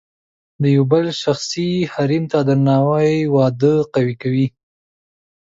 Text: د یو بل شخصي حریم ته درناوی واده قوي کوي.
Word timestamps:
د 0.61 0.63
یو 0.75 0.83
بل 0.91 1.05
شخصي 1.23 1.69
حریم 1.93 2.23
ته 2.31 2.39
درناوی 2.47 3.15
واده 3.35 3.73
قوي 3.93 4.15
کوي. 4.21 4.47